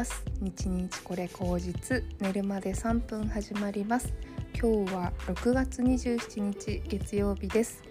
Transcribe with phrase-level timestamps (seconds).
[0.00, 0.24] ます。
[0.40, 4.14] 日々これ口実寝るまで3分始まります。
[4.58, 7.82] 今日は6月27日月曜日です。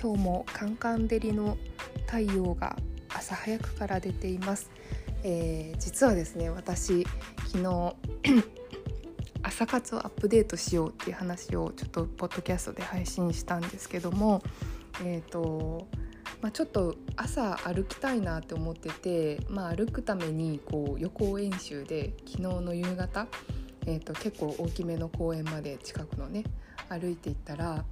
[0.00, 1.58] 今日もカンカン照りの
[2.06, 2.76] 太陽が
[3.12, 4.70] 朝早くから出ています、
[5.24, 7.04] えー、実はですね私
[7.48, 7.96] 昨日
[9.42, 14.40] 朝活をアップデートしようっていう話をちょっとポッドキャストで配信したんですけども
[15.02, 15.88] えっ、ー、と
[16.46, 23.26] まあ、ちょっと朝歩きたいなって思ってて、まあ、歩くためにこう予行演習で昨日の夕方、
[23.84, 26.44] えー、と結構大きめの公園まで近くのね
[26.88, 27.84] 歩いていったら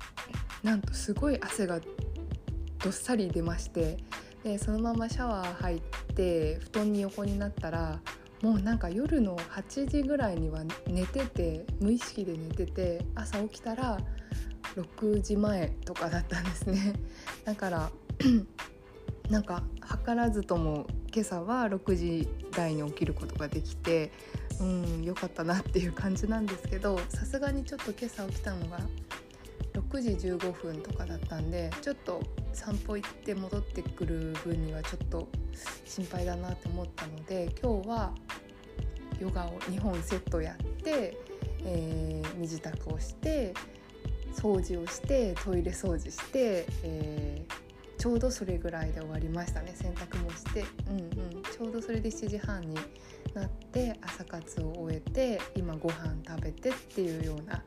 [0.62, 3.96] なんとすごい汗がどっさり出まして
[4.44, 5.80] でそのままシャワー入っ
[6.14, 7.98] て布団に横になったら
[8.40, 13.98] もうなんか夜の8時ぐらいには寝てて無意識で寝てて朝起きたら
[14.76, 16.92] 6時前とかだったんですね。
[17.44, 17.90] だから
[19.30, 19.62] なんか
[20.04, 24.12] 図らずとも今朝は6時台に起きることができて
[24.60, 28.78] うん良かったなっていう感じなんですけどさすがにちょっと今朝起きたのが
[29.74, 35.28] 6時15分とかだったんでちょっと散歩行って戻ってくる分にはちょっと
[35.84, 38.12] 心配だなって思ったので今日は
[39.18, 41.16] ヨガを2本セットやって、
[41.64, 43.54] えー、身支度をして
[44.34, 47.63] 掃除をしてトイレ掃除して、えー
[47.98, 49.72] ちょうどそれぐらいで終わりましたね。
[49.74, 52.74] 洗濯もして、うんうん、ちょうどそれで7時半に
[53.34, 57.64] なって朝活を終えて今ご飯食べてっていうような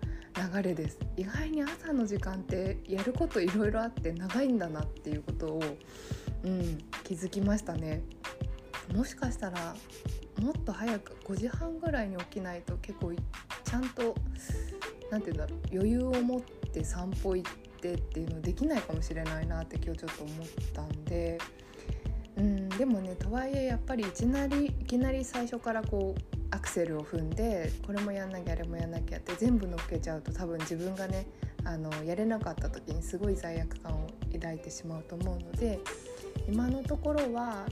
[0.54, 1.00] 流れです。
[1.16, 5.64] 意外に朝の時間ってやることいろいろあって長いんだなっていうことを、
[6.44, 8.02] うん、気づきましたね。
[8.94, 9.76] もしかしたら
[10.42, 13.14] もっと早く5時半ぐらいに起きないと結構
[13.64, 14.16] ちゃんと
[15.10, 15.60] 何て言うんだろう。
[15.74, 21.38] 余裕を持って散歩行ってってっていうのできないかもしれないなって今日ちょっと思ったんで
[22.38, 31.28] うんでもねとはいえやっぱりいきなりいきなり最初からこうアクセルを踏んでこれもやんなきゃあれもやんなきゃって全部乗っけちゃうと多分自分がね
[31.66, 35.80] あのやれなかった時にすごい罪悪感を抱いてしまうと思うので
[36.48, 37.66] 今のところは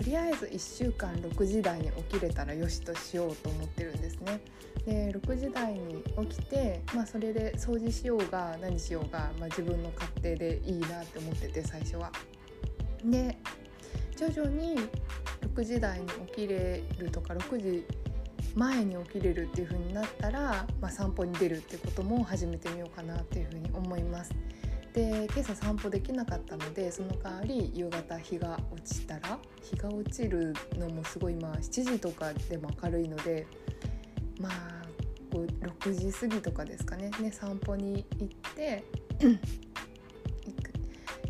[0.00, 4.40] とりあえず1週間6時台に起きれたらよしとしようと思ってるんですね。
[4.86, 12.10] で6時台に起きて、まあ、それで掃除しようが何しようが、まあ、自分の勝手でいいなって思ってて最初は。
[13.04, 13.36] で
[14.16, 14.76] 徐々に
[15.54, 17.86] 6時台に起きれるとか6時
[18.54, 24.32] 前に起きれるっていう風になったら、まあ、散歩に出るってことも始めてみようかなっていう風に思います。
[24.92, 33.46] で今朝散歩できなかったのでその代わり夕方日が落ちたら日が落ちるのもすごいまあ7時とかでも明るいので
[34.40, 34.52] まあ
[35.30, 38.82] 6時過ぎとかですかねね散歩に行って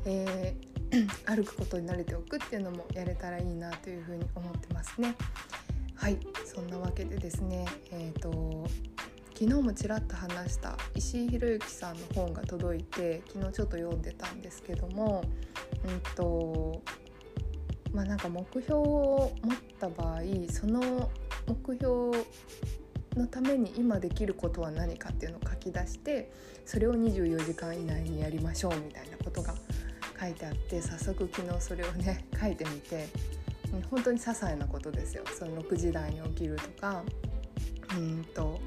[0.06, 5.14] えー、 歩くことに慣れておくっていうのもやれたらいいなというふうに思ってますね。
[5.94, 8.66] はいそんなわけでですねえっ、ー、と
[9.40, 15.24] 昨日もちらっと話した石井宏之さんの本が届いて昨日ちょっと読んでたんですけども
[15.82, 16.82] うんと
[17.94, 20.20] まあなんか目標を持った場合
[20.50, 21.10] その
[21.46, 22.18] 目標
[23.16, 26.30] のために今できることは何かっていうのを書き出して
[26.66, 29.54] それを24時間以内にやりましょうみたいなことが
[30.20, 33.08] 書いてあって早速昨日それをね 書いてみて
[33.90, 35.24] 本当に些細なことですよ。
[35.38, 37.02] その6時台に起きるとか
[37.96, 38.60] うんと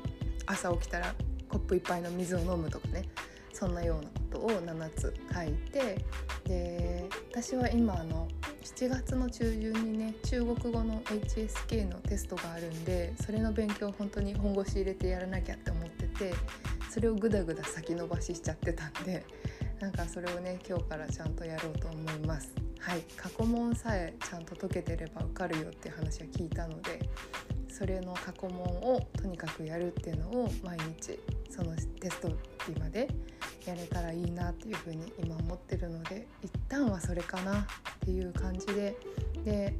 [0.46, 1.14] 朝起きたら
[1.50, 3.10] コップ1杯の水を飲むとかね。
[3.54, 4.10] そんなような
[4.40, 6.04] ことを7つ書いて。
[6.46, 8.28] で私は今あの
[8.64, 16.34] 7月の中旬にね中国語の HSK のテストがあるんでそれの勉強本当に本腰入れてやらなきゃって思ってて
[16.90, 19.26] それをグダグダ先延ばししちゃってたんで
[19.80, 22.54] なんかそれをね今日からちゃんとやろうと思います。
[22.80, 23.02] はい。
[23.16, 27.00] 過去問さえちゃんと解けてれば受かるよって話は聞いたので
[27.74, 31.20] それの過去問をとにかくやるっていうのを毎日
[31.50, 32.30] そのテスト
[32.72, 33.10] 日まで
[33.66, 37.64] やれたらいいなっていうふうに今思ってるので一旦はそれかなっ
[38.06, 38.96] ていう感じで。
[39.44, 39.74] で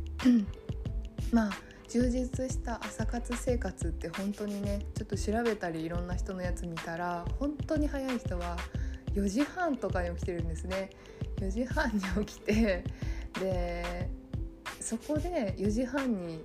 [1.32, 1.52] まあ
[1.88, 8.58] 充実した朝活生活って本当にねちょっと調べたりいろんな人のやつ見たら本当に早い人は
[9.14, 10.90] 4時半とかに起きてるんですね。
[11.38, 12.84] 4時半に起きて
[13.40, 14.10] で
[14.80, 16.44] そこで4時半に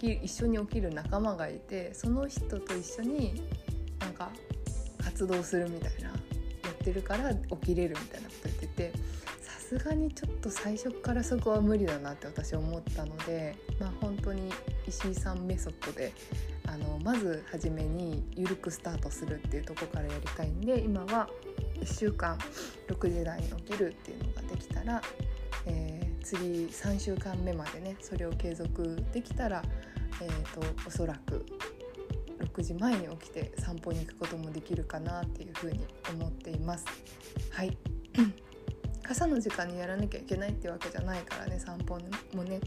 [0.00, 3.42] き一緒に起きる仲間がいてその人と一緒に
[3.98, 4.30] なんか
[5.04, 6.14] 活動するみたいなや
[6.72, 8.92] ってるから起きれるみたいなこと言ってて
[9.42, 14.50] さすがにちょっと最初からそこは無理だなって私思ったのでまあ本当に
[14.86, 16.12] 石井さんメソッドで
[16.66, 21.28] あのまず初めに緩くスタートするっていうとこからやりたいんで今は
[21.80, 22.38] 1週間
[22.88, 25.02] 6時台に起きるっていうのができたら、
[25.66, 29.62] えー、次3週間目までねそれを継続できたら
[30.22, 31.46] えーと、おそらく
[32.40, 36.84] 6時前に起きて散歩に行くこともできるかなっていうふうに思っています。
[37.50, 37.76] はい。
[39.08, 41.98] 朝の時間にやらなきゃいけないってわけじゃないからね散歩
[42.34, 42.60] もね。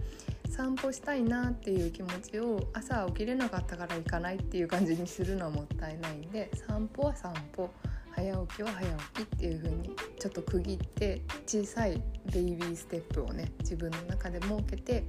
[0.50, 7.70] 散歩したいなっていう気持ちを朝起きれなかったから行かないっていう感じにするのはもったいないんで散歩は散歩。
[8.12, 15.04] 早起きは早起きっていう風にちょっと区切って小さいベイビーステップをね自分の中で設けて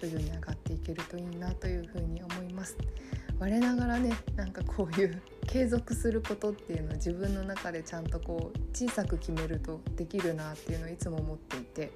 [0.00, 2.76] 徐々に上がっていけるといいなという風に思います。
[3.38, 11.92] 我ながらねなんかこういう継続することっていうのは自分の中でちゃんとこう小さく決めるとできるなっていうのをいつも思っていて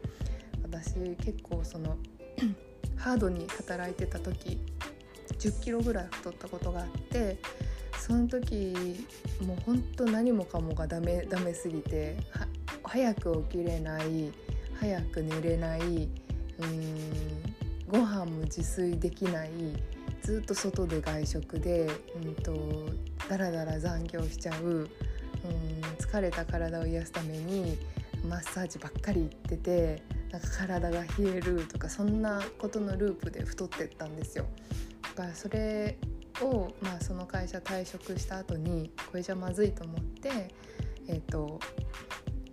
[0.62, 1.96] 私結構その
[2.96, 4.60] ハードに働いてた時
[5.28, 7.38] 1 0キロぐらい太ったことがあって
[7.98, 8.74] その時
[9.42, 12.16] もうほんと何もかもがダメダメすぎて
[12.82, 14.32] 早く起きれない
[14.80, 16.08] 早く寝れないうん
[17.86, 19.50] ご飯も自炊できない
[20.22, 21.88] ずっと外で外食で、
[22.22, 22.54] うんと、
[23.28, 24.88] だらだら残業しちゃう、うん、
[25.98, 27.78] 疲れた体を癒すために
[28.26, 34.46] マッサージばっかり行っててなんか体が冷えるとかそんなことのループで太ってったんですよ。
[35.02, 35.98] だからそれ
[36.40, 40.54] を、まあ、その会社退職した後にこれじゃまずいと思って、
[41.08, 41.58] えーと、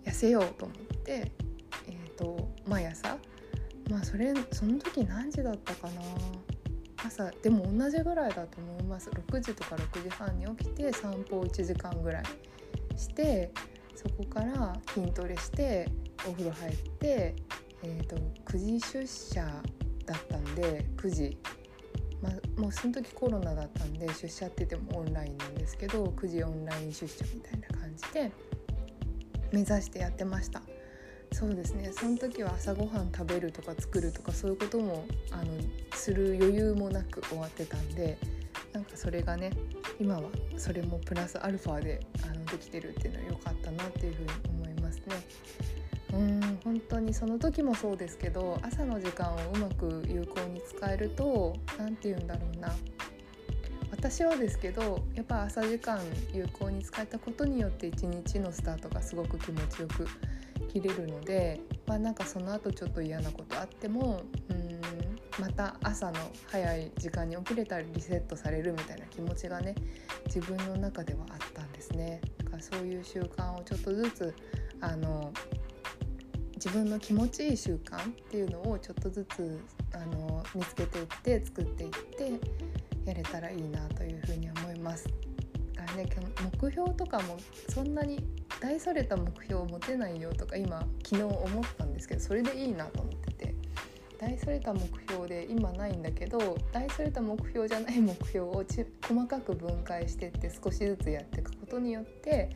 [0.04, 1.30] 痩せようと思って、
[2.18, 3.16] と、毎朝？
[3.88, 6.02] まあそれその時何時だったかな？
[7.06, 12.24] 朝でも同じぐらいだと思います6時とか6時半に起きて散歩を1時間ぐらい
[12.96, 13.52] して
[13.94, 15.88] そこから筋トレして
[16.28, 17.36] お風呂入って、
[17.84, 18.16] えーと、
[18.46, 19.44] 9時出社
[20.06, 21.38] だったんで9時。
[22.20, 28.32] まあ、もうその時コロナだったんで出社っててもオンラインなんですけど9時オンライン出社みたいな感じで
[29.52, 30.60] 目指してやってました。
[31.32, 35.44] そうですねその時は朝ごはん食べるとか作るとかそういうこともあの
[35.94, 38.18] する余裕もなく終わってたんで
[38.72, 39.50] なんかそれがね
[40.00, 40.22] 今は
[40.56, 45.04] それもプラスアルファであのできてるっていうのは良かったなっていうふうに思いますね。
[46.14, 52.74] うん本当にその時もそうですけど朝の時間をうまく有効に使えると何て言うんだろうな
[53.90, 56.00] 私はですけどやっぱ朝時間
[56.32, 60.06] 有効に使えたことによって一日のスタートがすごく気持ちよく
[60.80, 64.80] 切れるのでまあなんかその後ちょっと嫌なことあってもうん
[65.40, 66.18] また朝の
[66.50, 69.74] 早い時間に起きれたらリセットされるみたいな気持ちがね
[70.26, 72.20] 自分の中ではあったんですね。
[72.38, 74.34] だからそういう習慣をちょっとずつ
[74.80, 75.32] あの
[76.56, 79.60] 自分の気持ちいい習慣っていうのをちょっとずつ
[79.94, 82.32] あの見つけていって作っていって
[83.04, 85.08] やれたらいいなというふうに思います。
[85.96, 86.06] ね
[86.60, 87.36] 目標とかも
[87.68, 88.18] そんなに
[88.60, 93.54] 大それた目標を持てないよとか今昨日思ったんですけどそれでいいなと思ってて
[94.18, 102.50] 大それた目標で今ないんだけど大それた目標じゃない目標をち細かく分解してって少しずつやっていくことによって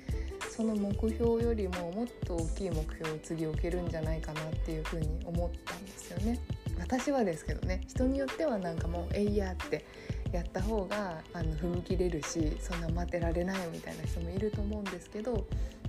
[0.50, 6.40] その目標よりももっと大きい目標を次置けるんじゃないかなっていうふうに思ったんですよね。
[6.78, 9.85] 私はですけどね人によってはなんかもう「えいや」って
[10.32, 15.46] やった方があの踏み切れるしそんな待ってられないみたいな人もいると思うんですけど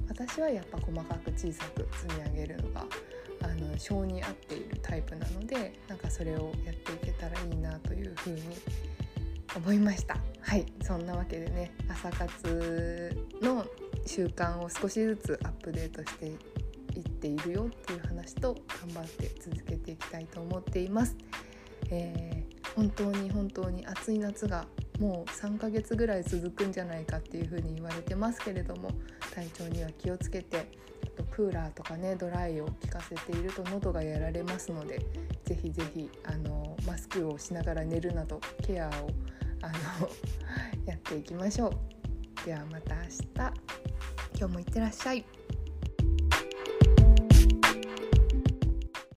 [0.07, 2.85] 私はやっぱ細かく小さく積み上げるのが
[3.41, 8.41] あの性に合っているタイプなのでなんかそれをやっていけたらいいなというふうに
[9.55, 13.65] 思いましたはいそんなわけでね朝活の
[14.05, 16.25] 習慣を少しずつアップデートして
[16.95, 21.15] いっているよっていう話と頑張って続けていきたいと思っています。
[21.89, 22.42] えー、
[22.75, 24.65] 本当に本当に暑い夏が
[24.99, 28.89] もう3ヶ月ぐらい続くんじゃないかっていうふうに言われてますけれども
[29.33, 30.67] 体調には気をつけて
[31.31, 34.99] クーラーとかねドライを効かせていると喉がやられますので
[35.45, 38.91] ぜひぜひあのマスクをしながら寝るなどケアを
[39.61, 39.67] あ
[39.99, 40.09] の
[40.85, 42.45] やっていきましょう。
[42.45, 43.23] ではまた明日
[44.37, 45.25] 今日もいってらっしゃい。